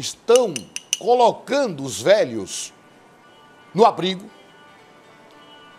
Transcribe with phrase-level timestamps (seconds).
[0.00, 0.54] estão
[0.98, 2.72] colocando os velhos
[3.72, 4.28] no abrigo,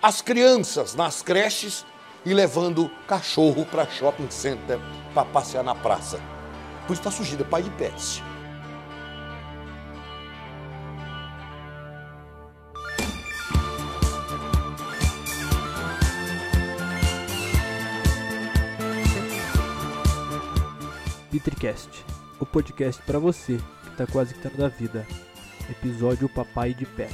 [0.02, 1.86] as crianças nas creches
[2.26, 4.80] e levando cachorro para shopping center
[5.14, 6.18] para passear na praça.
[6.88, 8.22] Por isso está surgindo pai de pets.
[21.32, 22.06] Petricast,
[22.40, 23.58] o podcast para você
[23.92, 25.06] que tá quase quitando da vida.
[25.70, 27.14] Episódio Papai de Pet.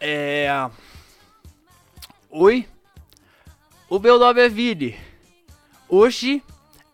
[0.00, 0.48] É.
[2.30, 2.66] Oi,
[3.88, 4.96] o meu nome é Vini.
[5.88, 6.42] Hoje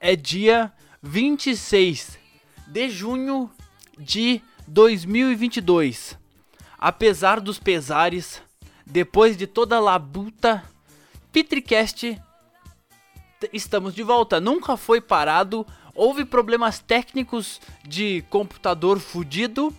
[0.00, 0.72] é dia
[1.02, 2.18] 26
[2.66, 3.50] de junho
[3.98, 6.18] de 2022.
[6.78, 8.42] Apesar dos pesares,
[8.84, 10.62] depois de toda a labuta,
[11.32, 12.18] Petricast
[13.52, 14.40] estamos de volta.
[14.40, 15.66] Nunca foi parado.
[15.94, 19.74] Houve problemas técnicos de computador fudido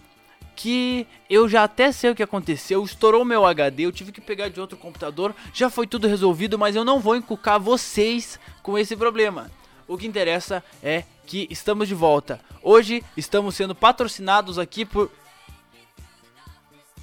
[0.56, 2.84] que eu já até sei o que aconteceu.
[2.84, 5.36] Estourou meu HD, eu tive que pegar de outro computador.
[5.54, 9.52] Já foi tudo resolvido, mas eu não vou encucar vocês com esse problema.
[9.88, 12.42] O que interessa é que estamos de volta.
[12.64, 15.12] Hoje estamos sendo patrocinados aqui por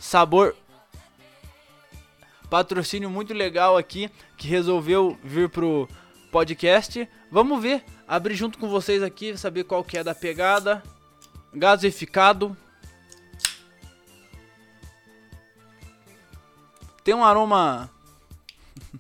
[0.01, 0.55] Sabor
[2.55, 5.89] patrocínio muito legal aqui que resolveu vir pro
[6.35, 7.09] podcast.
[7.31, 10.83] Vamos ver, abrir junto com vocês aqui, saber qual que é da pegada.
[11.53, 12.57] Gasificado.
[17.05, 17.89] Tem um aroma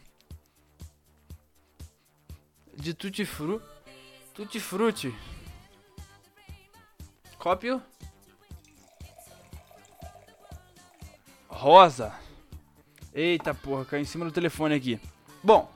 [2.76, 3.60] de tutti fru,
[4.32, 5.12] tutti frutti.
[7.36, 7.82] Cópio.
[11.48, 12.14] Rosa.
[13.12, 15.00] Eita porra, caiu em cima do telefone aqui.
[15.42, 15.73] Bom,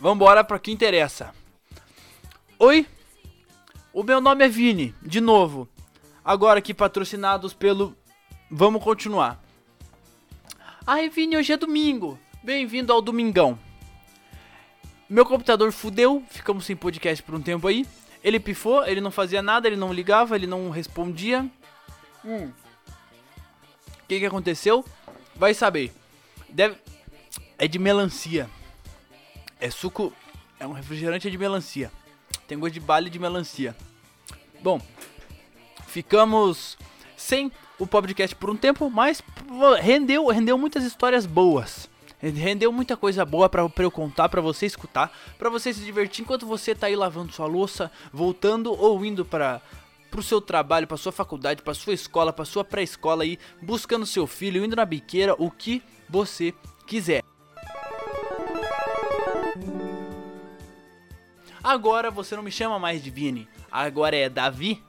[0.00, 1.34] vambora para o que interessa.
[2.58, 2.86] Oi,
[3.92, 5.68] o meu nome é Vini, de novo.
[6.24, 7.94] Agora aqui patrocinados pelo.
[8.50, 9.42] Vamos continuar.
[10.86, 12.18] Ai, Vini, hoje é domingo.
[12.42, 13.58] Bem-vindo ao Domingão.
[15.08, 17.86] Meu computador fudeu, ficamos sem podcast por um tempo aí.
[18.24, 21.48] Ele pifou, ele não fazia nada, ele não ligava, ele não respondia.
[22.24, 22.50] Hum.
[24.02, 24.84] O que, que aconteceu?
[25.34, 25.92] Vai saber.
[26.48, 26.76] Deve...
[27.58, 28.48] É de melancia.
[29.60, 30.12] É suco.
[30.58, 31.90] É um refrigerante de melancia.
[32.46, 33.76] Tem gosto de bale de melancia.
[34.62, 34.80] Bom,
[35.86, 36.76] ficamos
[37.16, 39.22] sem o podcast por um tempo, mas
[39.80, 41.88] rendeu, rendeu muitas histórias boas.
[42.20, 46.44] Rendeu muita coisa boa para eu contar, para você escutar, para você se divertir enquanto
[46.46, 49.62] você tá aí lavando sua louça, voltando ou indo para
[50.10, 54.26] pro seu trabalho, pra sua faculdade, pra sua escola, pra sua pré-escola aí, buscando seu
[54.26, 56.52] filho, indo na biqueira, o que você
[56.86, 57.22] quiser.
[61.62, 64.82] Agora você não me chama mais de Vini, agora é Davi.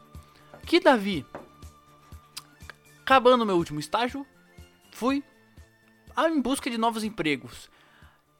[0.65, 1.25] Que Davi?
[3.01, 4.25] Acabando meu último estágio,
[4.91, 5.21] fui
[6.17, 7.69] em busca de novos empregos.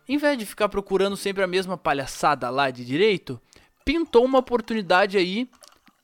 [0.08, 3.40] Em vez de ficar procurando sempre a mesma palhaçada lá de direito,
[3.84, 5.50] pintou uma oportunidade aí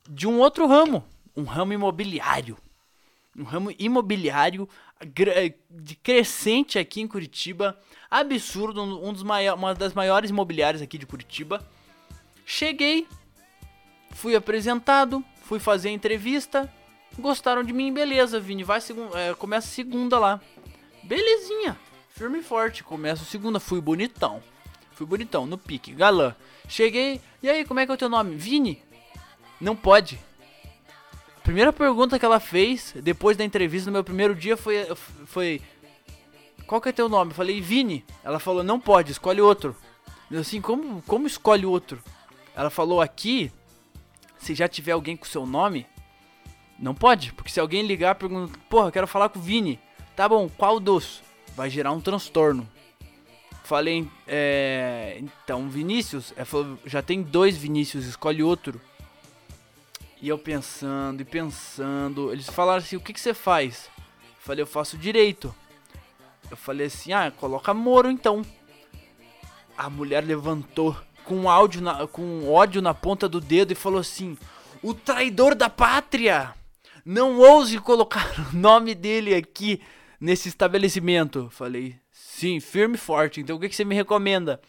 [0.10, 1.06] de um outro ramo,
[1.36, 2.58] um ramo imobiliário.
[3.38, 4.68] Um ramo imobiliário
[5.70, 11.64] de crescente aqui em Curitiba, absurdo, um dos uma das maiores imobiliárias aqui de Curitiba.
[12.50, 13.06] Cheguei,
[14.12, 16.74] fui apresentado, fui fazer a entrevista,
[17.20, 20.40] gostaram de mim, beleza, Vini, vai segunda, é, começa segunda lá.
[21.04, 21.78] Belezinha,
[22.10, 24.42] firme e forte, começa segunda, fui bonitão.
[24.94, 26.34] Fui bonitão, no pique, galã.
[26.70, 28.38] Cheguei, e aí, como é que é o teu nome?
[28.38, 28.82] Vini?
[29.60, 30.18] Não pode.
[31.44, 34.86] Primeira pergunta que ela fez depois da entrevista no meu primeiro dia foi
[35.26, 35.62] foi
[36.66, 37.32] qual que é teu nome?
[37.32, 38.06] Eu falei Vini.
[38.24, 39.76] Ela falou não pode, escolhe outro.
[40.32, 42.02] Eu assim, como como escolhe outro?
[42.58, 43.52] Ela falou aqui,
[44.40, 45.86] se já tiver alguém com seu nome,
[46.80, 49.80] não pode, porque se alguém ligar pergunta, porra, quero falar com o Vini.
[50.16, 51.22] Tá bom, qual dos?
[51.56, 52.68] Vai gerar um transtorno.
[53.64, 58.82] Falei, é, então Vinícius, falou, já tem dois Vinícius, escolhe outro.
[60.20, 62.32] E eu pensando e pensando.
[62.32, 63.88] Eles falaram assim: o que, que você faz?
[64.26, 65.54] Eu falei: eu faço direito.
[66.50, 68.42] Eu falei assim: ah, coloca Moro então.
[69.78, 70.98] A mulher levantou
[71.28, 74.38] com áudio na, com ódio na ponta do dedo e falou assim:
[74.82, 76.54] o traidor da pátria!
[77.06, 79.82] Não ouse colocar o nome dele aqui
[80.20, 81.50] nesse estabelecimento.
[81.52, 83.42] Falei: sim, firme e forte.
[83.42, 84.62] Então o que, que você me recomenda?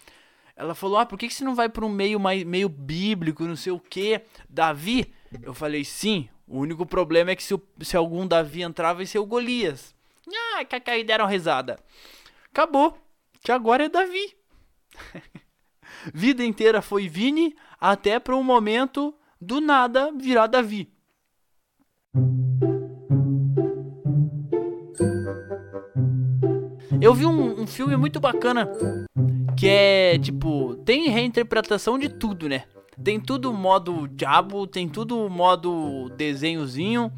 [0.56, 3.44] Ela falou: ah, por que, que você não vai para um meio mais, meio bíblico,
[3.44, 4.20] não sei o que?
[4.48, 5.12] Davi?
[5.42, 9.18] Eu falei, sim, o único problema é que se, se algum Davi entrar, vai ser
[9.18, 9.94] o Golias.
[10.56, 11.78] Ah, que deram risada.
[12.50, 12.98] Acabou.
[13.42, 14.36] Que agora é Davi.
[16.12, 20.90] vida inteira foi Vini, até para um momento do nada virar Davi.
[27.00, 28.68] Eu vi um, um, filme muito bacana
[29.56, 32.64] que é tipo tem reinterpretação de tudo, né?
[33.02, 37.12] Tem tudo modo diabo, tem tudo modo desenhozinho.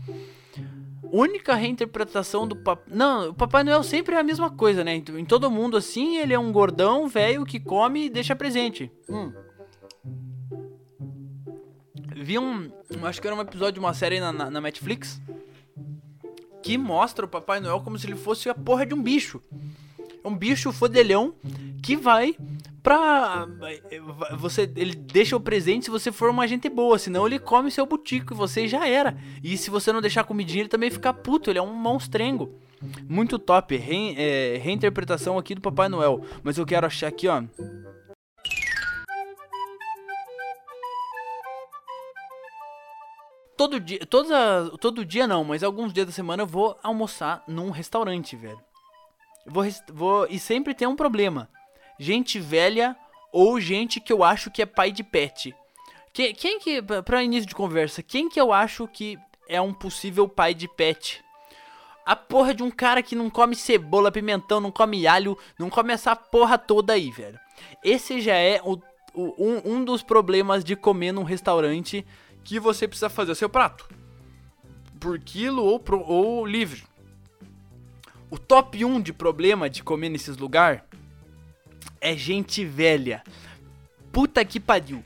[1.12, 2.95] Única reinterpretação do Papai.
[2.95, 4.95] Não, o Papai Noel sempre é a mesma coisa, né?
[4.95, 8.91] Em todo mundo assim, ele é um gordão velho que come e deixa presente.
[9.09, 9.33] Hum.
[12.17, 12.71] Vi um.
[13.03, 15.21] Acho que era um episódio de uma série na, na, na Netflix
[16.62, 19.43] que mostra o Papai Noel como se ele fosse a porra de um bicho.
[20.23, 21.35] É um bicho fodelhão
[21.83, 22.37] que vai
[22.82, 23.47] pra.
[24.38, 27.87] Você, ele deixa o presente se você for uma gente boa, senão ele come seu
[27.87, 29.17] butico e você já era.
[29.43, 32.59] E se você não deixar comidinha, ele também fica puto, ele é um monstrengo.
[33.09, 36.25] Muito top, Re, é, reinterpretação aqui do Papai Noel.
[36.43, 37.43] Mas eu quero achar aqui, ó.
[43.56, 47.69] Todo dia, toda, todo dia não, mas alguns dias da semana eu vou almoçar num
[47.69, 48.59] restaurante, velho.
[49.47, 51.47] Vou, vou, e sempre tem um problema
[52.00, 52.97] gente velha
[53.31, 55.55] ou gente que eu acho que é pai de pet.
[56.14, 60.26] Quem, quem que, pra início de conversa, quem que eu acho que é um possível
[60.26, 61.23] pai de pet?
[62.06, 65.93] A porra de um cara que não come cebola, pimentão, não come alho, não come
[65.93, 67.38] essa porra toda aí, velho.
[67.85, 68.81] Esse já é o,
[69.12, 72.05] o, um, um dos problemas de comer num restaurante
[72.43, 73.87] que você precisa fazer seu prato.
[74.99, 76.82] Por quilo ou, pro, ou livre.
[78.31, 80.81] O top 1 de problema de comer nesses lugares
[82.00, 83.23] é gente velha.
[84.12, 85.05] Puta que pariu.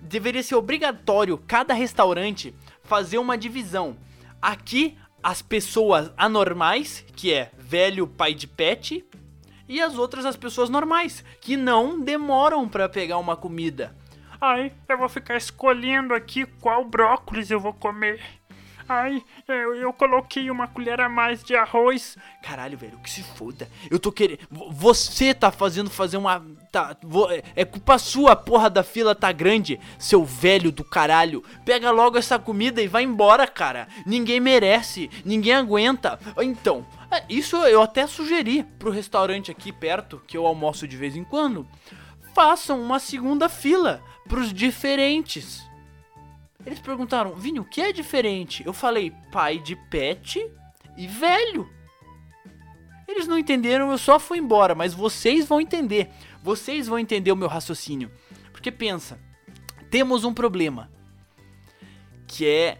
[0.00, 3.96] Deveria ser obrigatório cada restaurante fazer uma divisão.
[4.40, 9.04] Aqui, as pessoas anormais, que é velho pai de pet,
[9.68, 13.94] e as outras as pessoas normais, que não demoram para pegar uma comida.
[14.40, 18.20] Ai, eu vou ficar escolhendo aqui qual brócolis eu vou comer.
[18.88, 22.16] Ai, eu, eu coloquei uma colher a mais de arroz.
[22.42, 23.68] Caralho, velho, que se foda.
[23.90, 24.40] Eu tô querendo.
[24.50, 26.44] Você tá fazendo fazer uma.
[26.70, 26.96] Tá,
[27.56, 31.42] é culpa sua, a porra da fila tá grande, seu velho do caralho.
[31.64, 33.88] Pega logo essa comida e vai embora, cara.
[34.06, 36.18] Ninguém merece, ninguém aguenta.
[36.40, 41.16] Então, é, isso eu até sugeri pro restaurante aqui perto, que eu almoço de vez
[41.16, 41.66] em quando.
[42.34, 45.66] Façam uma segunda fila pros diferentes.
[46.64, 48.64] Eles perguntaram, Vini, o que é diferente?
[48.64, 50.44] Eu falei, pai de pet
[50.96, 51.68] e velho.
[53.06, 56.10] Eles não entenderam, eu só fui embora, mas vocês vão entender.
[56.42, 58.10] Vocês vão entender o meu raciocínio.
[58.50, 59.18] Porque pensa,
[59.90, 60.90] temos um problema.
[62.26, 62.78] Que é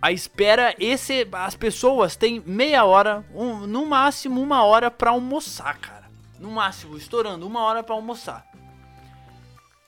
[0.00, 5.78] a espera, esse as pessoas têm meia hora, um, no máximo uma hora para almoçar,
[5.78, 6.08] cara.
[6.38, 8.46] No máximo, estourando uma hora para almoçar.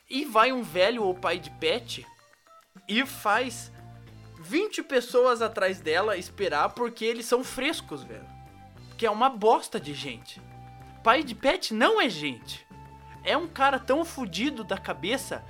[0.08, 2.04] E vai um velho ou pai de pet
[2.90, 3.70] e faz
[4.40, 8.26] 20 pessoas atrás dela esperar porque eles são frescos, velho.
[8.98, 10.42] Que é uma bosta de gente.
[11.04, 12.66] Pai de pet não é gente.
[13.22, 15.44] É um cara tão fudido da cabeça,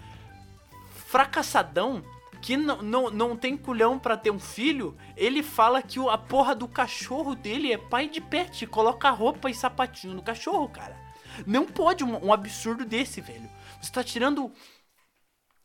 [1.07, 2.05] fracassadão,
[2.43, 4.95] que não, não, não tem culhão para ter um filho.
[5.17, 8.67] Ele fala que a porra do cachorro dele é pai de pet.
[8.67, 10.97] Coloca roupa e sapatinho no cachorro, cara.
[11.47, 13.49] Não pode um, um absurdo desse, velho.
[13.81, 14.53] Você tá tirando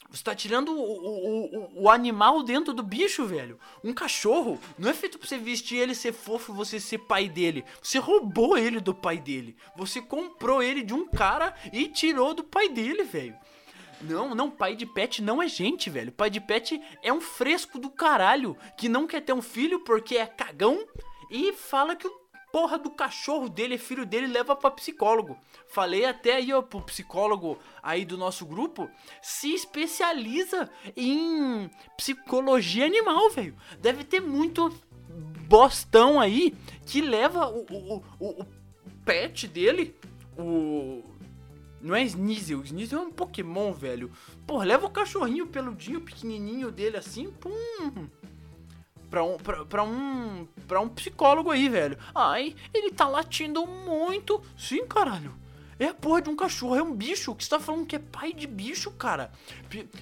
[0.09, 3.59] você tá tirando o, o, o, o, animal dentro do bicho, velho.
[3.83, 7.65] Um cachorro não é feito pra você vestir ele, ser fofo você ser pai dele.
[7.81, 9.55] Você roubou ele do pai dele.
[9.75, 13.35] Você comprou ele de um cara e tirou do pai dele, velho.
[14.01, 16.11] Não, não, pai de pet não é gente, velho.
[16.11, 20.17] Pai de pet é um fresco do caralho que não quer ter um filho porque
[20.17, 20.85] é cagão
[21.31, 22.24] e fala que o
[22.55, 25.37] porra do cachorro dele, filho dele, leva para psicólogo.
[25.67, 28.89] Falei até aí, ó, pro psicólogo aí do nosso grupo,
[29.21, 33.57] se especializa em psicologia animal, velho.
[33.81, 34.73] Deve ter muito
[35.49, 38.45] bostão aí que leva o, o, o, o
[39.03, 39.93] pet dele,
[40.37, 41.03] o.
[41.81, 44.09] Não é Sneasel, Sneasel é um Pokémon, velho.
[44.47, 48.07] Porra, leva o cachorrinho peludinho, pequenininho dele assim, pum
[49.09, 51.97] pra um, pra, pra, um, pra um psicólogo aí, velho.
[52.13, 54.41] Ai, ele tá latindo muito.
[54.57, 55.33] Sim, caralho.
[55.77, 57.35] É a porra de um cachorro, é um bicho.
[57.35, 59.31] Que você tá falando que é pai de bicho, cara?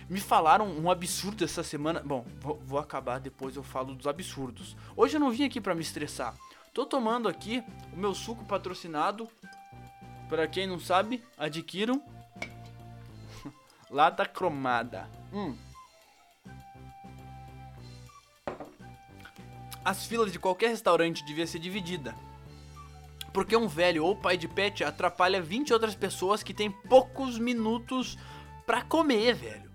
[0.07, 1.99] Me falaram um absurdo essa semana.
[1.99, 4.75] Bom, vou, vou acabar depois eu falo dos absurdos.
[4.95, 6.35] Hoje eu não vim aqui para me estressar.
[6.73, 9.27] Tô tomando aqui o meu suco patrocinado.
[10.29, 12.01] Para quem não sabe, adquiram.
[13.89, 15.09] Lata cromada.
[15.31, 15.55] Hum.
[19.83, 22.15] As filas de qualquer restaurante devia ser dividida.
[23.33, 28.17] Porque um velho ou pai de pet atrapalha 20 outras pessoas que têm poucos minutos
[28.65, 29.71] pra comer, velho.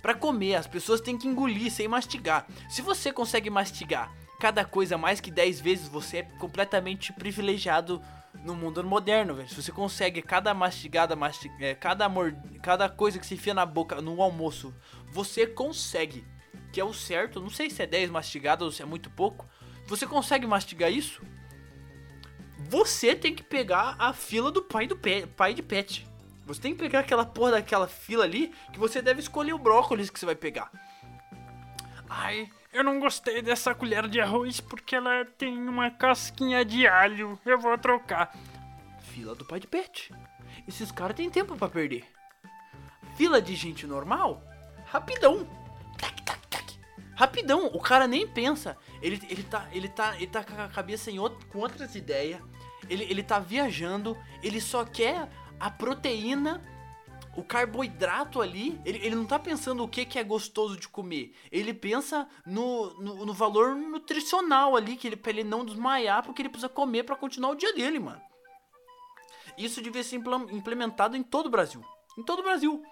[0.00, 2.46] Pra comer, as pessoas têm que engolir sem mastigar.
[2.68, 8.02] Se você consegue mastigar cada coisa mais que 10 vezes, você é completamente privilegiado
[8.44, 9.48] no mundo moderno, velho.
[9.48, 11.52] Se você consegue cada mastigada, mastig...
[11.60, 12.36] é, cada, mord...
[12.60, 14.74] cada coisa que se enfia na boca no almoço,
[15.12, 16.24] você consegue.
[16.72, 19.46] Que é o certo, não sei se é 10 mastigadas ou se é muito pouco.
[19.86, 21.22] Você consegue mastigar isso?
[22.70, 26.06] Você tem que pegar a fila do pai do pai de pet.
[26.46, 30.10] Você tem que pegar aquela porra daquela fila ali que você deve escolher o brócolis
[30.10, 30.70] que você vai pegar.
[32.08, 37.38] Ai, eu não gostei dessa colher de arroz porque ela tem uma casquinha de alho.
[37.44, 38.34] Eu vou trocar.
[39.12, 40.10] Fila do pai de pet.
[40.66, 42.04] Esses caras têm tempo pra perder.
[43.16, 44.42] Fila de gente normal?
[44.86, 45.46] Rapidão.
[47.22, 47.66] Rapidão.
[47.66, 48.76] O cara nem pensa.
[49.00, 52.42] Ele, ele, tá, ele, tá, ele tá com a cabeça em outro, com outras ideias.
[52.90, 54.18] Ele, ele tá viajando.
[54.42, 56.60] Ele só quer a proteína,
[57.36, 61.32] o carboidrato ali, ele, ele não tá pensando o que, que é gostoso de comer.
[61.52, 66.42] Ele pensa no, no, no valor nutricional ali, que ele, pra ele não desmaiar, porque
[66.42, 68.20] ele precisa comer para continuar o dia dele, mano.
[69.56, 70.16] Isso devia ser
[70.50, 71.84] implementado em todo o Brasil.
[72.18, 72.82] Em todo o Brasil.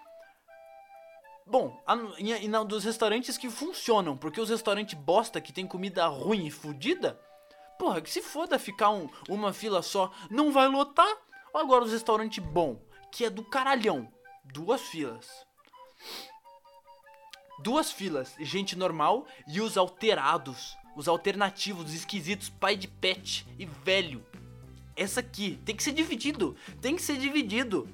[1.50, 1.82] Bom,
[2.16, 6.50] e, e dos restaurantes que funcionam, porque os restaurantes bosta que tem comida ruim e
[6.50, 7.20] fodida,
[7.76, 11.12] porra, que se foda ficar um, uma fila só, não vai lotar.
[11.52, 12.80] Agora os restaurantes bom,
[13.10, 14.08] que é do caralhão.
[14.44, 15.26] Duas filas.
[17.58, 23.66] Duas filas, gente normal e os alterados, os alternativos, os esquisitos, pai de pet e
[23.66, 24.24] velho.
[24.96, 27.88] Essa aqui tem que ser dividido, tem que ser dividido.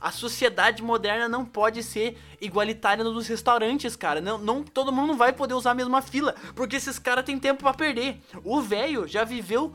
[0.00, 4.20] A sociedade moderna não pode ser igualitária nos restaurantes, cara.
[4.20, 7.38] Não, não todo mundo não vai poder usar a mesma fila, porque esses caras têm
[7.38, 8.20] tempo para perder.
[8.44, 9.72] O velho já viveu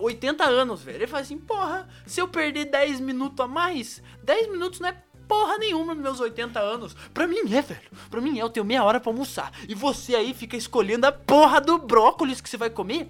[0.00, 0.98] 80 eh, anos, velho.
[0.98, 5.02] Ele fala assim: "Porra, se eu perder 10 minutos a mais, 10 minutos não é
[5.28, 6.94] porra nenhuma nos meus 80 anos.
[7.12, 7.90] Pra mim é, velho.
[8.10, 9.52] Pra mim é, eu tenho meia hora pra almoçar.
[9.68, 13.08] E você aí fica escolhendo a porra do brócolis que você vai comer.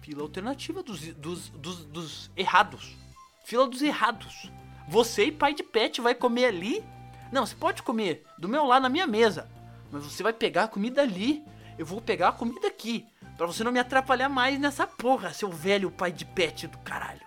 [0.00, 2.96] Fila alternativa dos, dos, dos, dos errados.
[3.44, 4.50] Fila dos errados.
[4.88, 6.84] Você e pai de pet vai comer ali?
[7.32, 9.50] Não, você pode comer do meu lado na minha mesa,
[9.90, 11.44] mas você vai pegar a comida ali.
[11.78, 15.50] Eu vou pegar a comida aqui, para você não me atrapalhar mais nessa porra, seu
[15.50, 17.26] velho pai de pet do caralho.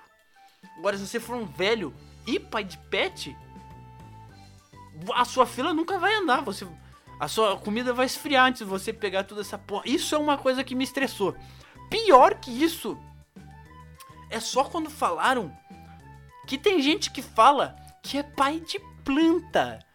[0.77, 1.93] Agora, se você for um velho
[2.25, 3.35] e pai de pet,
[5.13, 6.41] a sua fila nunca vai andar.
[6.41, 6.65] Você,
[7.19, 9.83] a sua comida vai esfriar antes de você pegar toda essa porra.
[9.85, 11.35] Isso é uma coisa que me estressou.
[11.89, 12.97] Pior que isso,
[14.29, 15.55] é só quando falaram
[16.49, 19.85] que tem gente que fala que é pai de planta.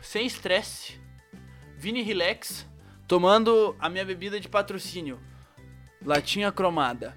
[0.00, 1.00] Sem estresse.
[1.76, 2.64] Vini Relax.
[3.08, 5.18] Tomando a minha bebida de patrocínio.
[6.00, 7.16] Latinha cromada.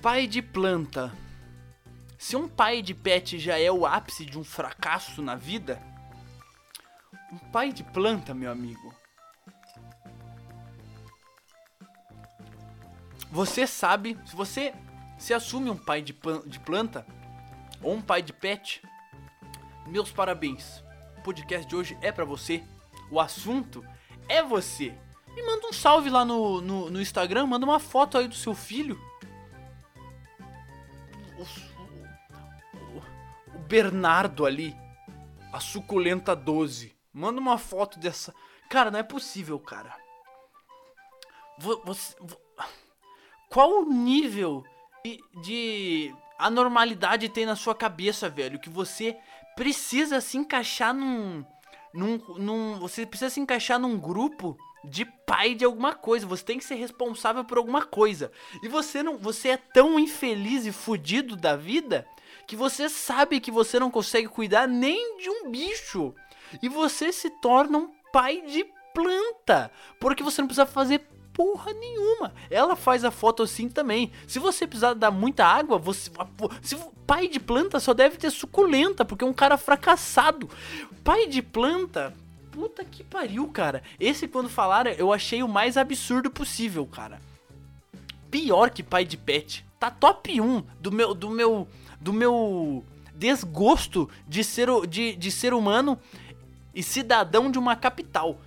[0.00, 1.12] Pai de planta.
[2.16, 5.82] Se um pai de pet já é o ápice de um fracasso na vida,
[7.32, 8.94] um pai de planta, meu amigo,
[13.30, 14.74] Você sabe, se você
[15.18, 16.16] se assume um pai de,
[16.46, 17.06] de planta
[17.82, 18.82] ou um pai de pet,
[19.86, 20.82] meus parabéns.
[21.18, 22.64] O podcast de hoje é para você.
[23.10, 23.84] O assunto
[24.28, 24.94] é você.
[25.34, 28.54] Me manda um salve lá no, no, no Instagram, manda uma foto aí do seu
[28.54, 28.98] filho.
[31.36, 31.42] O,
[32.96, 34.76] o, o Bernardo ali,
[35.52, 36.96] a suculenta 12.
[37.12, 38.34] Manda uma foto dessa.
[38.70, 39.94] Cara, não é possível, cara.
[41.58, 42.14] Você,
[43.48, 44.64] qual o nível
[45.04, 48.58] de, de anormalidade tem na sua cabeça, velho?
[48.58, 49.16] Que você
[49.56, 51.44] precisa se encaixar num,
[51.92, 52.78] num, num.
[52.78, 56.26] Você precisa se encaixar num grupo de pai de alguma coisa.
[56.26, 58.30] Você tem que ser responsável por alguma coisa.
[58.62, 59.18] E você não.
[59.18, 62.06] Você é tão infeliz e fudido da vida
[62.46, 66.14] que você sabe que você não consegue cuidar nem de um bicho.
[66.62, 68.64] E você se torna um pai de
[68.94, 69.70] planta.
[70.00, 71.06] Porque você não precisa fazer
[71.38, 72.34] porra nenhuma.
[72.50, 74.10] Ela faz a foto assim também.
[74.26, 76.10] Se você precisar dar muita água, você.
[76.60, 76.76] Se,
[77.06, 80.50] pai de planta só deve ter suculenta, porque é um cara fracassado.
[81.04, 82.12] Pai de planta.
[82.50, 83.84] Puta que pariu, cara.
[84.00, 87.20] Esse, quando falaram, eu achei o mais absurdo possível, cara.
[88.28, 89.64] Pior que pai de pet.
[89.78, 91.14] Tá top 1 do meu.
[91.14, 91.68] do meu.
[92.00, 95.98] do meu desgosto de ser, de, de ser humano
[96.74, 98.38] e cidadão de uma capital.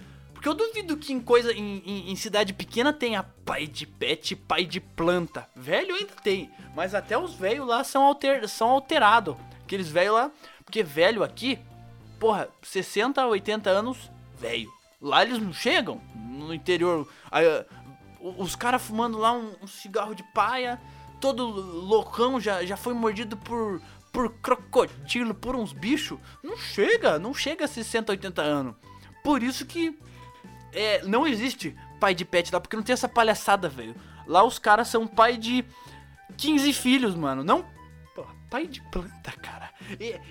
[0.42, 4.36] Porque eu duvido que em coisa em, em, em, cidade pequena tenha pai de pet,
[4.36, 5.48] pai de planta.
[5.56, 9.36] Velho ainda tem, mas até os velhos lá são, alter, são alterados.
[9.64, 10.32] Aqueles velhos lá,
[10.66, 11.60] porque velho aqui,
[12.20, 14.68] porra, 60, 80 anos, velho.
[15.00, 17.08] Lá eles não chegam no interior.
[17.30, 17.46] Aí,
[18.20, 20.82] os caras fumando lá um, um, cigarro de paia,
[21.20, 23.80] todo loucão, já, já foi mordido por,
[24.12, 26.18] por crocodilo, por uns bichos.
[26.42, 28.76] Não chega, não chega a 60, 80 anos.
[29.24, 29.96] Por isso que
[30.74, 33.96] é, não existe pai de pet lá, porque não tem essa palhaçada, velho.
[34.26, 35.64] Lá os caras são pai de
[36.38, 37.44] 15 filhos, mano.
[37.44, 37.66] Não.
[38.16, 39.70] Pô, pai de planta, cara.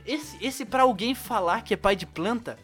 [0.06, 2.58] Esse, esse pra alguém falar que é pai de planta.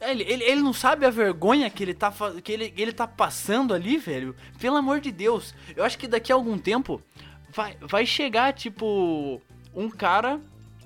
[0.00, 3.72] Ele, ele, ele não sabe a vergonha que ele, tá, que ele, ele tá passando
[3.72, 4.34] ali, velho.
[4.58, 5.54] Pelo amor de Deus.
[5.76, 7.00] Eu acho que daqui a algum tempo
[7.54, 9.40] vai, vai chegar, tipo,
[9.72, 10.40] um cara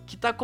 [0.07, 0.35] que tá,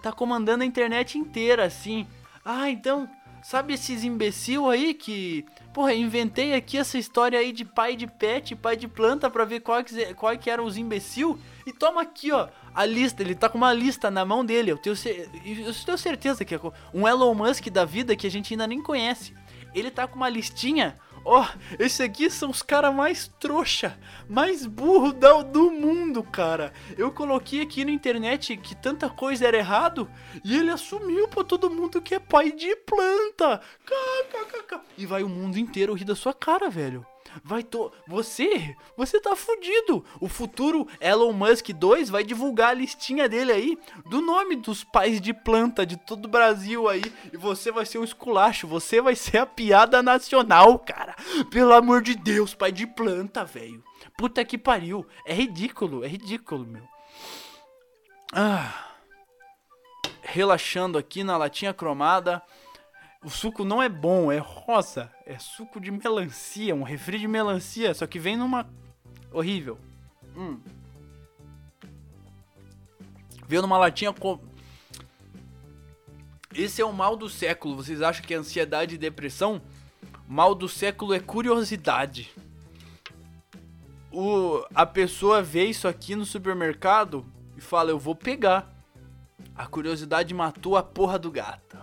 [0.00, 2.06] tá comandando a internet inteira, assim.
[2.44, 3.08] Ah, então,
[3.42, 5.44] sabe esses imbecil aí que.
[5.74, 9.60] Porra, inventei aqui essa história aí de pai de pet, pai de planta pra ver
[9.60, 11.38] qual que, qual que eram os imbecil.
[11.66, 13.22] E toma aqui, ó, a lista.
[13.22, 14.70] Ele tá com uma lista na mão dele.
[14.70, 16.60] Eu tenho, eu tenho certeza que é
[16.94, 19.34] um Elon Musk da vida que a gente ainda nem conhece.
[19.74, 20.98] Ele tá com uma listinha.
[21.24, 21.46] Ó,
[21.78, 23.96] esse aqui são os caras mais trouxa,
[24.28, 26.72] mais burro da- do mundo, cara.
[26.98, 30.10] Eu coloquei aqui na internet que tanta coisa era errado
[30.44, 33.60] e ele assumiu pra todo mundo que é pai de planta.
[34.98, 37.06] E vai o mundo inteiro rir da sua cara, velho.
[37.44, 37.92] Vai to...
[38.06, 40.04] Você, você tá fudido.
[40.20, 45.20] O futuro Elon Musk 2 vai divulgar a listinha dele aí do nome dos pais
[45.20, 47.02] de planta de todo o Brasil aí.
[47.32, 48.66] E você vai ser um esculacho.
[48.66, 51.14] Você vai ser a piada nacional, cara.
[51.50, 53.82] Pelo amor de Deus, pai de planta, velho.
[54.16, 55.06] Puta que pariu.
[55.26, 56.82] É ridículo, é ridículo, meu.
[58.32, 58.88] Ah.
[60.22, 62.42] Relaxando aqui na latinha cromada.
[63.24, 65.10] O suco não é bom, é rosa.
[65.24, 68.68] É suco de melancia, um refri de melancia, só que vem numa.
[69.30, 69.78] Horrível.
[70.36, 70.58] Hum.
[73.46, 74.40] Veio numa latinha com.
[76.52, 77.76] Esse é o mal do século.
[77.76, 79.62] Vocês acham que é ansiedade e depressão?
[80.26, 82.34] Mal do século é curiosidade.
[84.10, 87.24] O, a pessoa vê isso aqui no supermercado
[87.56, 88.68] e fala: Eu vou pegar.
[89.54, 91.81] A curiosidade matou a porra do gato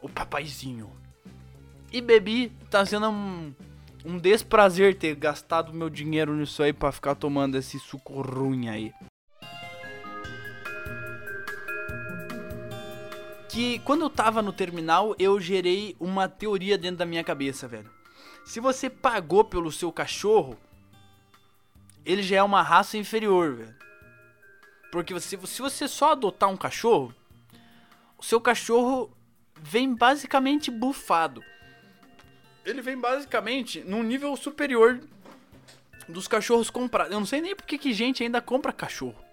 [0.00, 0.90] o papaizinho.
[1.92, 3.54] E bebi, tá sendo um,
[4.04, 8.92] um desprazer ter gastado meu dinheiro nisso aí pra ficar tomando esse suco ruim aí.
[13.48, 17.90] Que quando eu tava no terminal, eu gerei uma teoria dentro da minha cabeça, velho.
[18.44, 20.56] Se você pagou pelo seu cachorro,
[22.04, 23.74] ele já é uma raça inferior, velho.
[24.92, 27.14] Porque se você só adotar um cachorro,
[28.16, 29.10] o seu cachorro
[29.62, 31.44] vem basicamente bufado.
[32.64, 35.00] Ele vem basicamente num nível superior
[36.08, 37.12] dos cachorros comprados.
[37.12, 39.24] Eu não sei nem por que que gente ainda compra cachorro.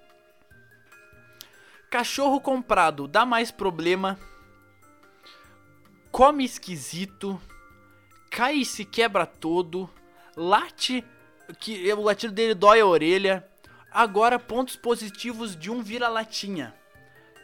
[1.89, 4.19] Cachorro comprado dá mais problema.
[6.11, 7.39] Come esquisito.
[8.29, 9.89] Cai e se quebra todo.
[10.35, 11.03] Late.
[11.59, 13.47] Que o latido dele dói a orelha.
[13.89, 16.73] Agora, pontos positivos de um vira-latinha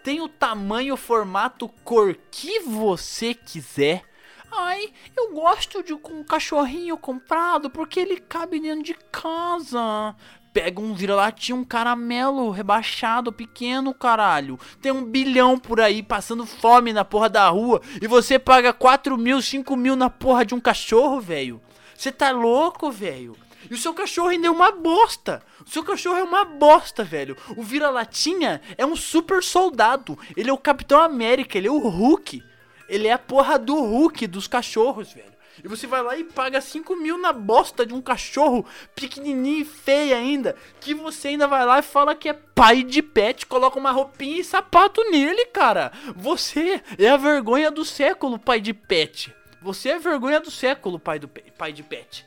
[0.03, 4.03] tem o tamanho, formato, cor que você quiser.
[4.51, 10.15] Ai, eu gosto de um cachorrinho comprado porque ele cabe dentro de casa.
[10.51, 14.59] Pega um vira-latinha, um caramelo rebaixado, pequeno, caralho.
[14.79, 19.17] Tem um bilhão por aí passando fome na porra da rua e você paga 4
[19.17, 21.59] mil, 5 mil na porra de um cachorro, velho.
[21.97, 23.35] Você tá louco, velho?
[23.69, 25.41] E o seu cachorro ainda é uma bosta.
[25.65, 27.37] O seu cachorro é uma bosta, velho.
[27.55, 30.17] O vira-latinha é um super soldado.
[30.35, 32.43] Ele é o Capitão América, ele é o Hulk.
[32.89, 35.33] Ele é a porra do Hulk dos cachorros, velho.
[35.63, 39.65] E você vai lá e paga 5 mil na bosta de um cachorro pequenininho e
[39.65, 40.55] feio ainda.
[40.79, 44.39] Que você ainda vai lá e fala que é pai de pet, coloca uma roupinha
[44.39, 45.91] e sapato nele, cara.
[46.15, 49.33] Você é a vergonha do século, pai de pet.
[49.61, 52.25] Você é a vergonha do século, pai, do pai de pet.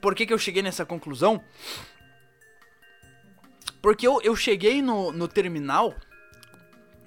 [0.00, 1.42] Por que, que eu cheguei nessa conclusão?
[3.82, 5.94] Porque eu, eu cheguei no, no terminal,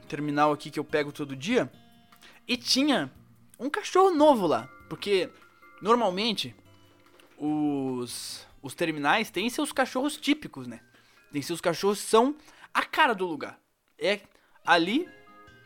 [0.07, 1.71] terminal aqui que eu pego todo dia,
[2.47, 3.11] e tinha
[3.59, 4.67] um cachorro novo lá.
[4.89, 5.29] Porque
[5.81, 6.55] normalmente
[7.37, 10.79] os, os terminais têm seus cachorros típicos, né?
[11.31, 12.35] Tem seus cachorros que são
[12.73, 13.59] a cara do lugar.
[13.97, 14.21] É
[14.65, 15.07] ali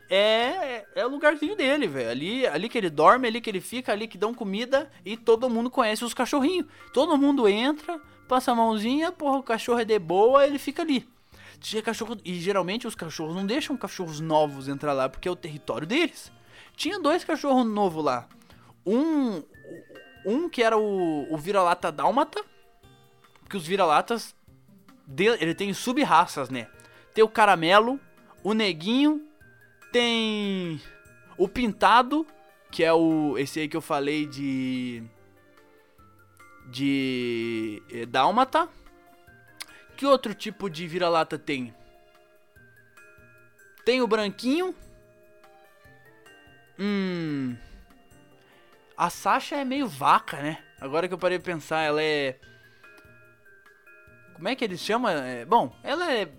[0.09, 2.09] é, é o lugarzinho dele, velho.
[2.09, 5.49] Ali, ali que ele dorme, ali que ele fica, ali que dão comida e todo
[5.49, 6.67] mundo conhece os cachorrinhos.
[6.93, 11.07] Todo mundo entra, passa a mãozinha, porra, o cachorro é de boa, ele fica ali.
[11.59, 15.35] Tinha cachorro e geralmente os cachorros não deixam cachorros novos entrar lá porque é o
[15.35, 16.31] território deles.
[16.75, 18.27] Tinha dois cachorros novos lá.
[18.85, 19.43] Um
[20.25, 22.43] um que era o, o vira-lata dálmata,
[23.39, 24.35] porque os vira-latas
[25.39, 26.67] ele tem sub-raças, né?
[27.13, 27.97] Tem o caramelo,
[28.43, 29.26] o neguinho
[29.91, 30.81] tem
[31.37, 32.25] o pintado,
[32.71, 35.03] que é o esse aí que eu falei de
[36.69, 38.69] de eh, dálmata.
[39.95, 41.73] Que outro tipo de vira-lata tem?
[43.83, 44.75] Tem o branquinho.
[46.77, 47.55] Hum.
[48.95, 50.63] A Sasha é meio vaca, né?
[50.79, 52.39] Agora que eu parei de pensar, ela é.
[54.33, 55.09] Como é que eles chamam?
[55.09, 56.29] É, bom, ela é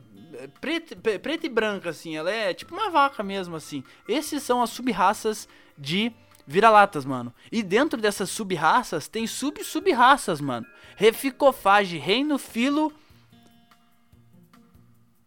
[0.61, 2.17] preta, preta e branca, assim.
[2.17, 3.83] Ela é tipo uma vaca mesmo, assim.
[4.07, 6.13] Esses são as sub-raças de
[6.47, 7.33] vira-latas, mano.
[7.53, 10.67] E dentro dessas sub-raças tem sub-sub-raças, mano.
[10.97, 12.93] Reficofage, reino, filo.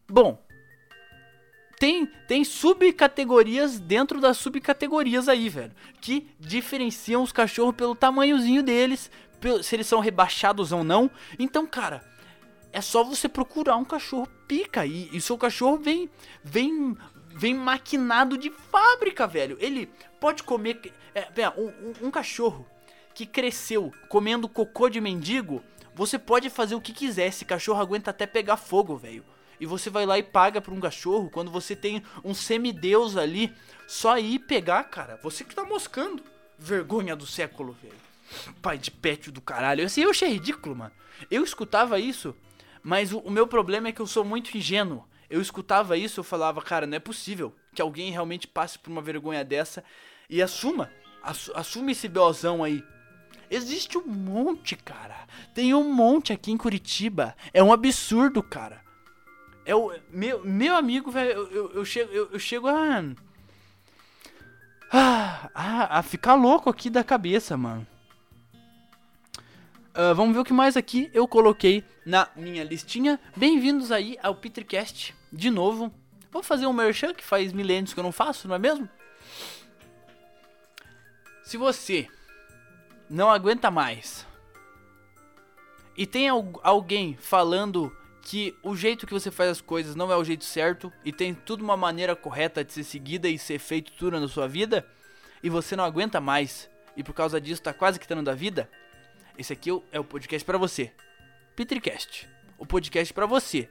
[0.09, 0.43] Bom,
[1.81, 5.71] tem, tem subcategorias dentro das subcategorias aí, velho.
[5.99, 9.09] Que diferenciam os cachorros pelo tamanhozinho deles,
[9.63, 11.09] se eles são rebaixados ou não.
[11.39, 12.03] Então, cara,
[12.73, 16.09] é só você procurar um cachorro pica e, e seu cachorro vem
[16.43, 16.95] vem
[17.33, 19.57] vem maquinado de fábrica, velho.
[19.59, 22.65] Ele pode comer é, um, um cachorro
[23.13, 27.27] que cresceu comendo cocô de mendigo, você pode fazer o que quiser.
[27.27, 29.25] Esse cachorro aguenta até pegar fogo, velho.
[29.59, 33.53] E você vai lá e paga pra um cachorro quando você tem um semideus ali.
[33.87, 35.19] Só ir pegar, cara.
[35.21, 36.23] Você que tá moscando.
[36.57, 37.93] Vergonha do século, velho.
[38.61, 39.85] Pai de pet do caralho.
[39.85, 40.91] Assim, eu achei ridículo, mano.
[41.29, 42.35] Eu escutava isso
[42.83, 45.05] mas o, o meu problema é que eu sou muito ingênuo.
[45.29, 49.01] Eu escutava isso, eu falava, cara, não é possível que alguém realmente passe por uma
[49.01, 49.83] vergonha dessa
[50.29, 50.91] e assuma,
[51.23, 52.83] assu assume esse beozão aí.
[53.49, 55.27] Existe um monte, cara.
[55.53, 57.35] Tem um monte aqui em Curitiba.
[57.53, 58.81] É um absurdo, cara.
[59.65, 63.03] É o meu, meu amigo, velho, eu, eu, eu, chego, eu, eu chego a,
[65.53, 67.85] a, a ficar louco aqui da cabeça, mano.
[69.91, 73.19] Uh, vamos ver o que mais aqui eu coloquei na minha listinha.
[73.35, 75.93] Bem-vindos aí ao Petercast de novo.
[76.31, 78.87] Vou fazer um merchan que faz milênios que eu não faço, não é mesmo?
[81.43, 82.07] Se você
[83.09, 84.25] não aguenta mais
[85.97, 86.29] e tem
[86.63, 90.89] alguém falando que o jeito que você faz as coisas não é o jeito certo
[91.03, 94.47] e tem tudo uma maneira correta de ser seguida e ser feito tudo na sua
[94.47, 94.87] vida
[95.43, 98.69] e você não aguenta mais e por causa disso tá quase quitando da vida,
[99.37, 100.91] esse aqui é o podcast para você.
[101.55, 103.69] Petricast, o podcast para você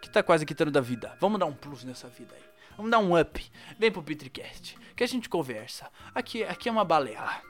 [0.00, 1.16] que tá quase quitando da vida.
[1.20, 2.42] Vamos dar um plus nessa vida aí.
[2.76, 3.50] Vamos dar um up.
[3.78, 5.90] Vem pro Petricast, que a gente conversa.
[6.14, 7.42] Aqui, aqui é uma balela.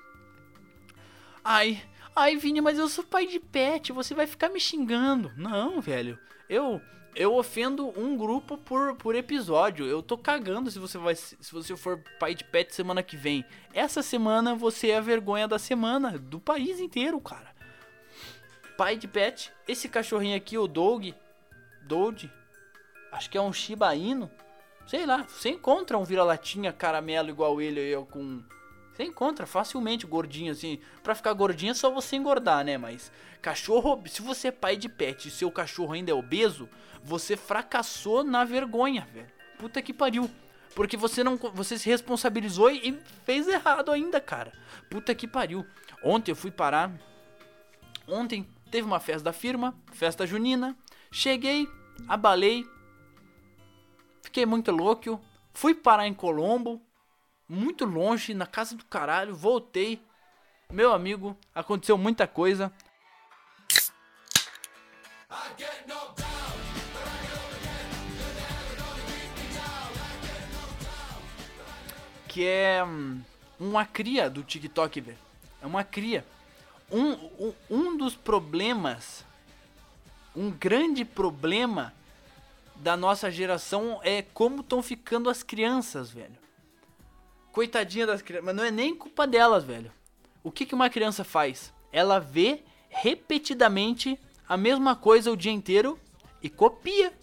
[1.45, 1.83] Ai,
[2.15, 5.33] ai, Vini, mas eu sou pai de pet, você vai ficar me xingando.
[5.37, 6.19] Não, velho.
[6.49, 6.81] Eu
[7.17, 9.87] eu ofendo um grupo por, por episódio.
[9.87, 13.45] Eu tô cagando se você vai se você for pai de pet semana que vem.
[13.73, 17.57] Essa semana você é a vergonha da semana do país inteiro, cara.
[18.77, 21.15] Pai de pet, esse cachorrinho aqui, o Dog,
[21.83, 22.31] Dog,
[23.11, 24.31] acho que é um Shiba Inu.
[24.87, 28.45] Sei lá, você encontra um vira-latinha caramelo igual ele eu com
[28.97, 30.81] você encontra facilmente gordinho assim.
[31.03, 32.79] Pra ficar gordinho é só você engordar, né?
[32.79, 36.67] Mas cachorro, se você é pai de pet e seu cachorro ainda é obeso,
[37.05, 39.27] você fracassou na vergonha, velho.
[39.59, 40.31] Puta que pariu.
[40.75, 44.51] Porque você não você se responsabilizou e fez errado ainda, cara.
[44.91, 45.67] Puta que pariu.
[46.03, 46.91] Ontem eu fui parar.
[48.09, 50.75] Ontem teve uma festa da firma, festa junina.
[51.11, 51.69] Cheguei,
[52.09, 52.67] abalei.
[54.23, 55.21] Fiquei muito louco.
[55.53, 56.86] Fui parar em Colombo
[57.49, 60.03] muito longe, na casa do caralho, voltei.
[60.71, 62.73] Meu amigo, aconteceu muita coisa.
[72.29, 73.23] Que é hum,
[73.59, 75.19] uma cria do TikTok, velho.
[75.63, 76.27] É uma cria.
[76.91, 79.25] Um, um, um dos problemas,
[80.35, 81.93] um grande problema
[82.77, 86.46] da nossa geração é como estão ficando as crianças, velho.
[87.57, 88.45] Coitadinha das crianças.
[88.45, 89.91] Mas não é nem culpa delas, velho.
[90.45, 91.73] O que, que uma criança faz?
[91.91, 95.99] Ela vê repetidamente a mesma coisa o dia inteiro
[96.43, 97.15] e copia.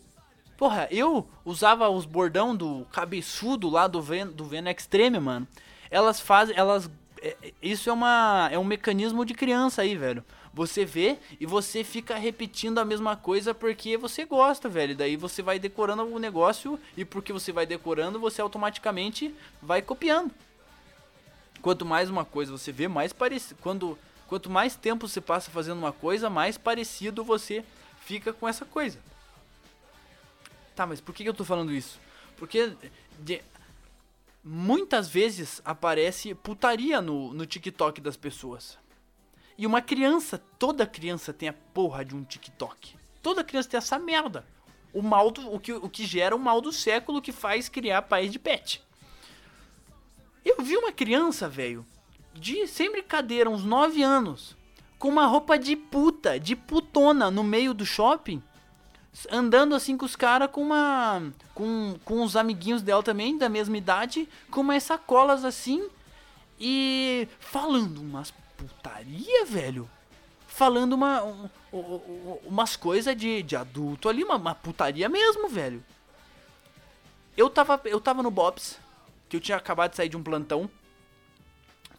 [0.58, 5.48] Porra, eu usava os bordão do cabeçudo lá do Ven, do Ven Extreme, mano.
[5.92, 6.90] Elas fazem, elas
[7.22, 10.26] é, isso é uma é um mecanismo de criança aí, velho.
[10.54, 14.96] Você vê e você fica repetindo a mesma coisa porque você gosta, velho.
[14.96, 20.32] Daí você vai decorando o negócio e porque você vai decorando, você automaticamente vai copiando.
[21.60, 23.60] Quanto mais uma coisa você vê, mais parecido.
[23.62, 27.66] Quando quanto mais tempo você passa fazendo uma coisa, mais parecido você
[28.02, 29.00] fica com essa coisa.
[30.76, 32.00] Tá, mas por que eu tô falando isso?
[32.38, 32.74] Porque
[33.20, 33.42] de,
[34.44, 38.78] muitas vezes aparece putaria no, no TikTok das pessoas.
[39.58, 42.96] E uma criança, toda criança tem a porra de um TikTok.
[43.22, 44.46] Toda criança tem essa merda.
[44.94, 48.04] O mal do, o, que, o que gera o mal do século que faz criar
[48.04, 48.84] país de pet.
[50.44, 51.86] Eu vi uma criança, velho,
[52.34, 54.58] de sem brincadeira, uns 9 anos,
[55.00, 58.42] com uma roupa de puta, de putona, no meio do shopping.
[59.32, 61.32] Andando assim com os caras com uma.
[61.54, 65.88] Com, com os amiguinhos dela também, da mesma idade, com umas sacolas assim.
[66.66, 69.90] E falando umas putaria, velho.
[70.48, 75.50] Falando uma, um, um, um, umas coisas de, de adulto ali, uma, uma putaria mesmo,
[75.50, 75.84] velho.
[77.36, 78.80] Eu tava, eu tava no Bob's,
[79.28, 80.70] que eu tinha acabado de sair de um plantão.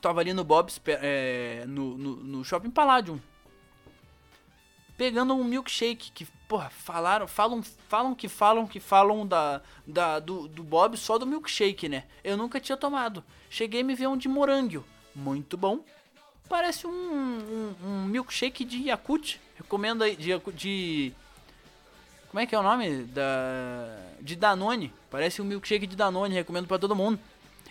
[0.01, 3.21] Tava ali no Bob's, é, no, no, no Shopping Palladium.
[4.97, 10.47] Pegando um milkshake que, porra, falaram, falam, falam que falam que falam da, da do,
[10.47, 12.05] do Bob só do milkshake, né?
[12.23, 13.25] Eu nunca tinha tomado.
[13.51, 14.85] Cheguei a me ver um de morango.
[15.15, 15.81] Muito bom.
[16.49, 19.41] Parece um, um, um milkshake de Yakut.
[19.57, 21.13] Recomendo aí, de, de
[22.35, 23.05] como é que é o nome?
[23.05, 23.97] Da.
[24.21, 24.93] De Danone.
[25.09, 27.17] Parece um milkshake de Danone, recomendo para todo mundo.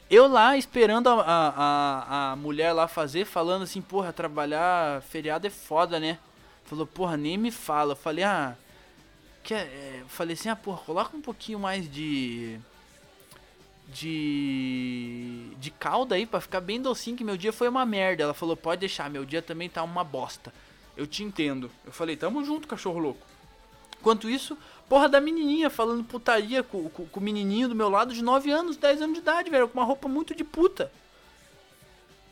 [0.10, 5.50] Eu lá esperando a, a, a, mulher lá fazer, falando assim, porra, trabalhar feriado é
[5.50, 6.18] foda, né?
[6.66, 7.94] Falou, porra, nem me fala.
[7.94, 8.56] Eu falei, ah.
[9.44, 12.60] Que, é, falei assim, ah, porra, coloca um pouquinho mais de.
[13.88, 15.52] De.
[15.58, 18.24] De calda aí pra ficar bem docinho, que meu dia foi uma merda.
[18.24, 20.54] Ela falou, pode deixar, meu dia também tá uma bosta.
[20.96, 21.70] Eu te entendo.
[21.86, 23.34] Eu falei, tamo junto, cachorro louco.
[24.00, 24.58] Enquanto isso,
[24.90, 28.52] porra da menininha falando putaria com, com, com, o menininho do meu lado de 9
[28.52, 30.92] anos, 10 anos de idade, velho, com uma roupa muito de puta.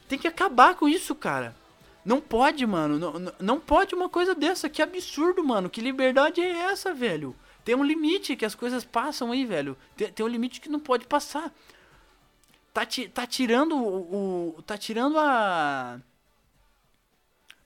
[0.07, 1.55] Tem que acabar com isso, cara.
[2.03, 2.97] Não pode, mano.
[2.97, 4.69] Não, não pode uma coisa dessa.
[4.69, 5.69] Que absurdo, mano.
[5.69, 7.35] Que liberdade é essa, velho?
[7.63, 9.77] Tem um limite que as coisas passam aí, velho.
[9.95, 11.53] Tem, tem um limite que não pode passar.
[12.73, 12.81] Tá,
[13.13, 14.61] tá tirando o, o.
[14.63, 15.99] Tá tirando a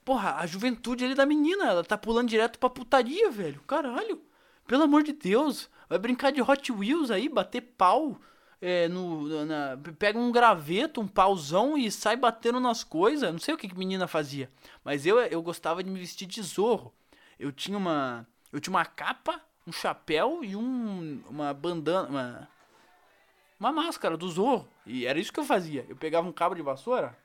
[0.06, 3.60] Porra, a juventude ali da menina, ela tá pulando direto pra putaria, velho.
[3.66, 4.22] Caralho.
[4.68, 5.68] Pelo amor de Deus.
[5.90, 8.22] Vai brincar de Hot Wheels aí, bater pau.
[8.68, 13.32] É, no, na, pega um graveto, um pauzão e sai batendo nas coisas.
[13.32, 14.50] Não sei o que, que menina fazia.
[14.84, 16.92] Mas eu, eu gostava de me vestir de zorro.
[17.38, 18.26] Eu tinha uma.
[18.52, 22.10] Eu tinha uma capa, um chapéu e um, uma bandana.
[22.10, 22.50] Uma,
[23.60, 24.68] uma máscara do zorro.
[24.86, 25.86] E era isso que eu fazia.
[25.88, 27.16] Eu pegava um cabo de vassoura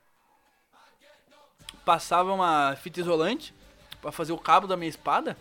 [1.85, 3.53] passava uma fita isolante
[4.01, 5.37] para fazer o cabo da minha espada.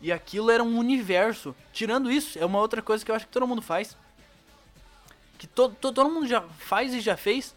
[0.00, 1.54] E aquilo era um universo.
[1.72, 3.96] Tirando isso, é uma outra coisa que eu acho que todo mundo faz.
[5.42, 7.52] Que todo, todo, todo mundo já faz e já fez.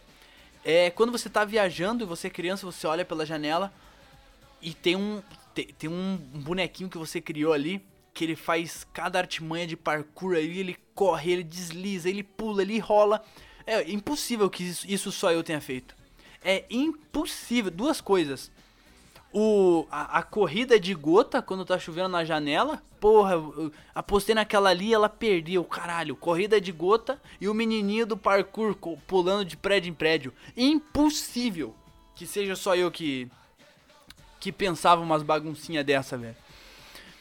[0.63, 3.71] É quando você tá viajando e você é criança, você olha pela janela
[4.59, 5.21] e tem um,
[5.53, 7.79] tem, tem um bonequinho que você criou ali.
[8.11, 12.79] Que ele faz cada artimanha de parkour aí, ele corre, ele desliza, ele pula, ele
[12.79, 13.23] rola.
[13.67, 15.93] É impossível que isso, isso só eu tenha feito
[16.45, 17.71] é impossível.
[17.71, 18.51] Duas coisas.
[19.37, 22.81] O, a, a, corrida de gota quando tá chovendo na janela.
[23.01, 23.33] Porra,
[23.93, 25.61] apostei naquela ali ela perdeu.
[25.65, 28.73] Caralho, corrida de gota e o menininho do parkour
[29.05, 30.33] pulando de prédio em prédio.
[30.55, 31.75] Impossível
[32.15, 33.29] que seja só eu que
[34.39, 36.37] que pensava umas baguncinha dessa, velho.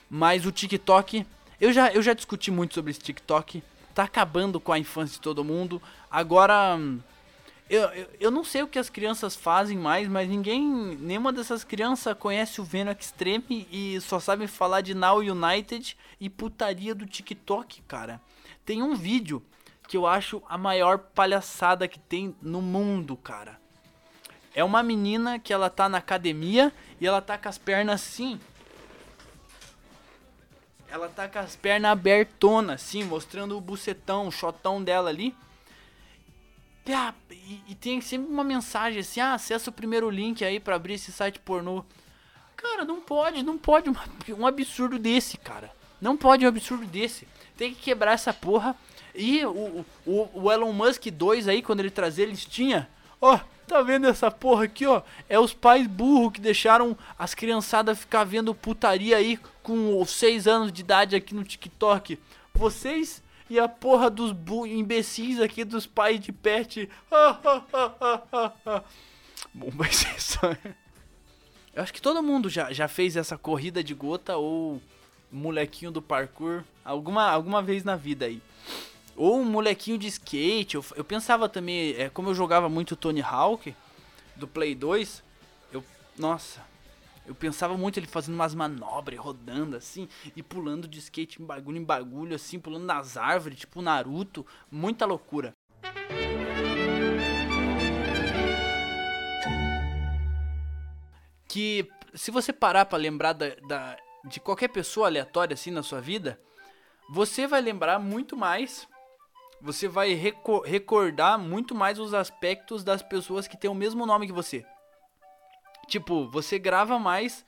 [0.09, 1.27] Mas o TikTok,
[1.61, 3.61] eu já eu já discuti muito sobre esse TikTok.
[3.93, 5.83] Tá acabando com a infância de todo mundo.
[6.09, 6.79] Agora
[7.69, 10.63] eu, eu, eu, não sei o que as crianças fazem mais, mas ninguém,
[11.01, 16.29] nenhuma dessas crianças conhece o Venom Extreme e só sabe falar de Now United e
[16.29, 18.21] putaria do TikTok, cara.
[18.67, 19.43] Tem um vídeo
[19.89, 23.59] que eu acho a maior palhaçada que tem no mundo, cara.
[24.55, 28.39] É uma menina que ela tá na academia e ela tá com as pernas assim.
[30.89, 35.35] Ela tá com as pernas abertonas, assim, mostrando o bucetão, o chotão dela ali.
[36.87, 40.95] E, e, tem sempre uma mensagem assim: ah, acessa o primeiro link aí para abrir
[40.95, 41.85] esse site pornô.
[42.57, 43.91] Cara, não pode, não pode
[44.39, 45.71] um, absurdo desse, cara.
[46.01, 47.27] Não pode um absurdo desse.
[47.57, 48.77] Tem que quebrar essa porra.
[49.15, 52.89] E o, o, o Elon Musk 2 aí, quando ele trazia listinha,
[53.21, 55.03] ó, tá vendo essa porra aqui, ó?
[55.29, 60.73] É os pais burros que deixaram as criançadas ficar vendo putaria aí com 6 anos
[60.73, 62.19] de idade aqui no TikTok.
[62.53, 64.35] Vocês e a porra dos
[64.67, 66.89] imbecis aqui dos pais de pet.
[69.53, 70.57] Bom, vai ser só.
[71.75, 74.81] Eu acho que todo mundo já, já fez essa corrida de gota ou
[75.31, 78.41] molequinho do parkour alguma, alguma vez na vida aí.
[79.17, 80.77] Ou um molequinho de skate.
[80.77, 83.75] Eu, eu pensava também, é, como eu jogava muito Tony Hawk
[84.37, 85.23] do Play 2,
[85.73, 85.85] eu.
[86.19, 86.61] Nossa,
[87.27, 91.79] eu pensava muito ele fazendo umas manobras, rodando assim, e pulando de skate em bagulho
[91.79, 94.47] em bagulho, assim, pulando nas árvores, tipo Naruto.
[94.71, 95.55] Muita loucura.
[101.49, 106.01] Que se você parar para lembrar da, da, de qualquer pessoa aleatória assim na sua
[106.01, 106.39] vida,
[107.09, 108.87] você vai lembrar muito mais.
[109.63, 114.33] Você vai recordar muito mais os aspectos das pessoas que têm o mesmo nome que
[114.33, 114.63] você.
[115.87, 117.45] Tipo, você grava mais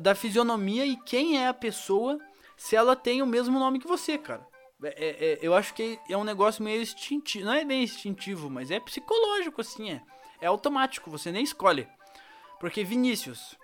[0.00, 2.18] da fisionomia e quem é a pessoa
[2.56, 4.46] se ela tem o mesmo nome que você, cara.
[4.82, 7.44] É- é- é- eu acho que é um negócio meio instintivo.
[7.46, 9.90] Não é bem instintivo, mas é psicológico, assim.
[9.90, 10.02] É,
[10.42, 11.88] é automático, você nem escolhe.
[12.58, 13.56] Porque Vinícius,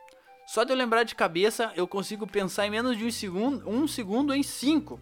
[0.47, 3.87] só de eu lembrar de cabeça, eu consigo pensar em menos de um segundo, um
[3.87, 4.99] segundo em cinco.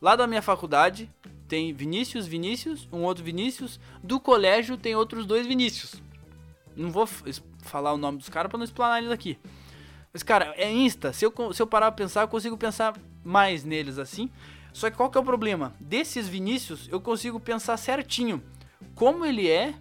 [0.00, 1.10] Lá da minha faculdade
[1.48, 3.80] tem Vinícius, Vinícius, um outro Vinícius.
[4.02, 5.94] Do colégio tem outros dois Vinícius.
[6.76, 7.08] Não vou
[7.64, 9.38] falar o nome dos caras pra não explanar eles aqui.
[10.12, 11.12] Mas, cara, é Insta.
[11.12, 14.30] Se eu, se eu parar pra pensar, eu consigo pensar mais neles assim.
[14.72, 15.74] Só que qual que é o problema?
[15.80, 18.42] Desses Vinícius, eu consigo pensar certinho
[18.94, 19.74] como ele é,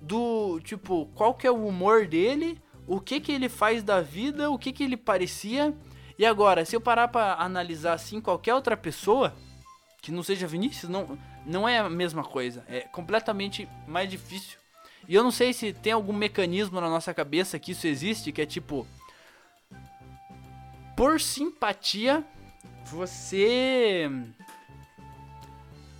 [0.00, 4.50] do tipo, qual que é o humor dele, o que que ele faz da vida,
[4.50, 5.74] o que que ele parecia.
[6.18, 9.34] E agora, se eu parar pra analisar assim qualquer outra pessoa
[10.00, 12.64] que não seja Vinícius, não, não é a mesma coisa.
[12.68, 14.58] É completamente mais difícil.
[15.08, 18.42] E eu não sei se tem algum mecanismo na nossa cabeça que isso existe, que
[18.42, 18.86] é tipo.
[20.96, 22.24] Por simpatia,
[22.84, 24.08] você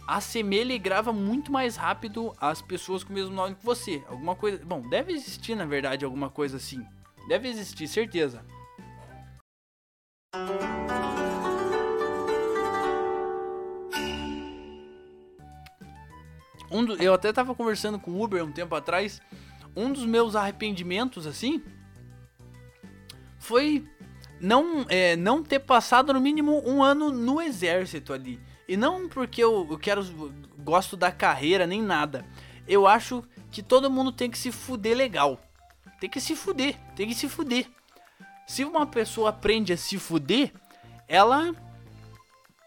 [0.06, 4.02] assemelha e grava muito mais rápido as pessoas com o mesmo nome que você.
[4.08, 4.64] Alguma coisa.
[4.64, 6.86] Bom, deve existir na verdade alguma coisa assim.
[7.28, 8.44] Deve existir, certeza.
[16.72, 19.20] Um do- eu até tava conversando com o Uber um tempo atrás.
[19.76, 21.62] Um dos meus arrependimentos, assim,
[23.38, 23.86] foi
[24.40, 28.40] não, é, não ter passado no mínimo um ano no exército ali.
[28.68, 30.02] E não porque eu, eu quero
[30.58, 32.24] gosto da carreira nem nada.
[32.66, 35.40] Eu acho que todo mundo tem que se fuder legal.
[36.00, 37.66] Tem que se fuder, tem que se fuder.
[38.46, 40.52] Se uma pessoa aprende a se fuder,
[41.08, 41.54] ela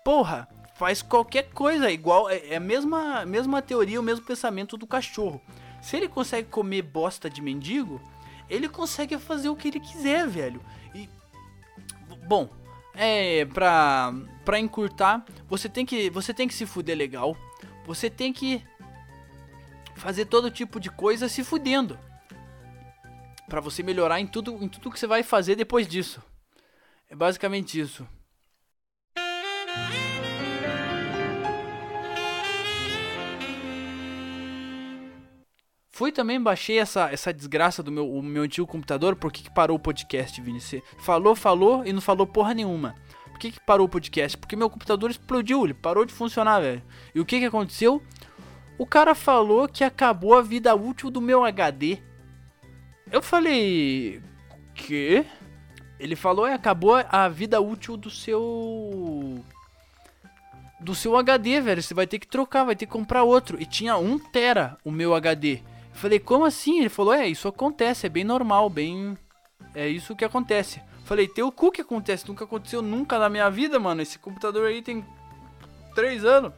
[0.03, 4.85] porra, faz qualquer coisa igual é é a mesma mesma teoria, o mesmo pensamento do
[4.85, 5.41] cachorro.
[5.81, 8.01] Se ele consegue comer bosta de mendigo,
[8.49, 10.61] ele consegue fazer o que ele quiser, velho.
[10.93, 11.09] E
[12.27, 12.49] bom,
[12.93, 17.35] é pra para encurtar, você tem que você tem que se fuder legal.
[17.85, 18.63] Você tem que
[19.95, 21.97] fazer todo tipo de coisa se fudendo.
[23.47, 26.21] Pra você melhorar em tudo em tudo que você vai fazer depois disso.
[27.09, 28.07] É basicamente isso.
[35.95, 39.15] Fui também, baixei essa, essa desgraça do meu, o meu antigo computador.
[39.15, 40.59] Por que, que parou o podcast, Vini?
[40.59, 42.95] Você falou, falou e não falou porra nenhuma.
[43.31, 44.37] Por que, que parou o podcast?
[44.37, 46.83] Porque meu computador explodiu, ele parou de funcionar, velho.
[47.15, 48.03] E o que, que aconteceu?
[48.77, 51.99] O cara falou que acabou a vida útil do meu HD.
[53.09, 54.21] Eu falei.
[54.73, 55.25] Que?
[55.97, 59.41] Ele falou, é, acabou a vida útil do seu.
[60.77, 61.81] Do seu HD, velho.
[61.81, 63.61] Você vai ter que trocar, vai ter que comprar outro.
[63.61, 65.63] E tinha 1 tera o meu HD.
[65.95, 66.79] Falei, como assim?
[66.79, 69.17] Ele falou, é, isso acontece, é bem normal, bem.
[69.73, 70.81] É isso que acontece.
[71.05, 74.01] Falei, tem o cu que acontece, nunca aconteceu nunca na minha vida, mano.
[74.01, 75.05] Esse computador aí tem
[75.95, 76.51] 3 anos.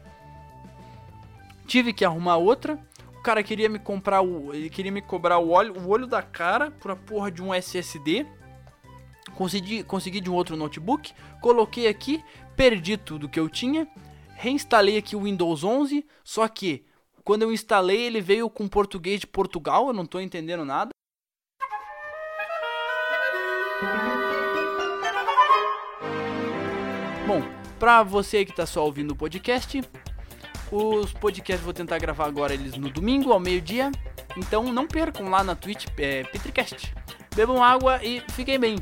[1.66, 2.78] Tive que arrumar outra.
[3.18, 4.54] O cara queria me comprar o.
[4.54, 7.54] Ele queria me cobrar o olho, o olho da cara por a porra de um
[7.54, 8.26] SSD.
[9.34, 11.12] Consegui, consegui de um outro notebook.
[11.40, 12.24] Coloquei aqui,
[12.56, 13.86] perdi tudo que eu tinha.
[14.34, 16.06] Reinstalei aqui o Windows 11.
[16.24, 16.84] Só que
[17.28, 19.88] quando eu instalei, ele veio com português de Portugal.
[19.88, 20.88] Eu não tô entendendo nada.
[27.26, 27.42] Bom,
[27.78, 29.82] pra você que tá só ouvindo o podcast,
[30.72, 33.92] os podcasts vou tentar gravar agora eles no domingo ao meio-dia.
[34.34, 36.94] Então não percam lá na Twitch, é, Petricast.
[37.36, 38.76] Bebam água e fiquem bem.